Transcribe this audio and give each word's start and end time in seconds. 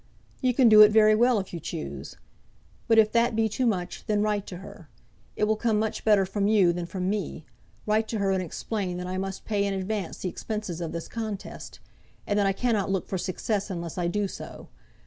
"You 0.41 0.55
can 0.55 0.67
do 0.67 0.81
it 0.81 0.89
very 0.91 1.13
well, 1.13 1.37
if 1.39 1.53
you 1.53 1.59
choose. 1.59 2.17
But 2.87 2.97
if 2.97 3.11
that 3.11 3.35
be 3.35 3.47
too 3.47 3.67
much, 3.67 4.03
then 4.07 4.23
write 4.23 4.47
to 4.47 4.57
her. 4.57 4.89
It 5.35 5.43
will 5.43 5.55
come 5.55 5.77
much 5.77 6.03
better 6.03 6.25
from 6.25 6.47
you 6.47 6.73
than 6.73 6.87
from 6.87 7.07
me; 7.07 7.45
write 7.85 8.07
to 8.07 8.17
her, 8.17 8.31
and 8.31 8.41
explain 8.41 8.97
that 8.97 9.05
I 9.05 9.19
must 9.19 9.45
pay 9.45 9.63
in 9.63 9.75
advance 9.75 10.17
the 10.17 10.29
expenses 10.29 10.81
of 10.81 10.91
this 10.91 11.07
contest, 11.07 11.79
and 12.25 12.39
that 12.39 12.47
I 12.47 12.51
cannot 12.51 12.89
look 12.89 13.07
for 13.07 13.19
success 13.19 13.69
unless 13.69 13.95
I 13.99 14.07
do 14.07 14.27
so. 14.27 14.69